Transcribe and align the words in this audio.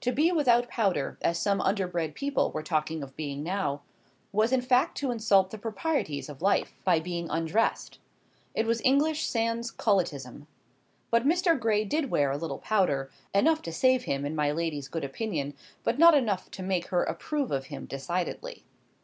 To 0.00 0.10
be 0.10 0.32
without 0.32 0.68
powder, 0.68 1.16
as 1.22 1.38
some 1.38 1.60
underbred 1.60 2.16
people 2.16 2.50
were 2.50 2.64
talking 2.64 3.00
of 3.00 3.14
being 3.14 3.44
now, 3.44 3.82
was 4.32 4.50
in 4.52 4.60
fact 4.60 4.96
to 4.96 5.12
insult 5.12 5.52
the 5.52 5.56
proprieties 5.56 6.28
of 6.28 6.42
life, 6.42 6.74
by 6.82 6.98
being 6.98 7.30
undressed. 7.30 8.00
It 8.56 8.66
was 8.66 8.82
English 8.82 9.24
sans 9.28 9.70
culottism. 9.70 10.48
But 11.12 11.24
Mr. 11.28 11.56
Gray 11.56 11.84
did 11.84 12.10
wear 12.10 12.32
a 12.32 12.36
little 12.38 12.58
powder, 12.58 13.08
enough 13.32 13.62
to 13.62 13.72
save 13.72 14.02
him 14.02 14.26
in 14.26 14.34
my 14.34 14.50
lady's 14.50 14.88
good 14.88 15.04
opinion; 15.04 15.54
but 15.84 15.96
not 15.96 16.12
enough 16.12 16.50
to 16.50 16.64
make 16.64 16.86
her 16.86 17.04
approve 17.04 17.52
of 17.52 17.66
him 17.66 17.86
decidedly. 17.86 18.64